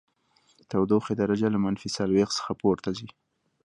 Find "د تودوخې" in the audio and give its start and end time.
0.57-1.13